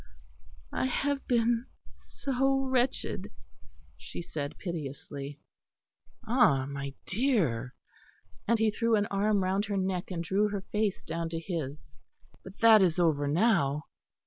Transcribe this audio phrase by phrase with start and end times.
[0.73, 3.29] "I have been so wretched,"
[3.97, 5.37] she said piteously.
[6.25, 6.65] "Ah!
[6.65, 7.75] my dear,"
[8.47, 11.93] and he threw an arm round her neck and drew her face down to his,
[12.43, 13.83] "but that is over now."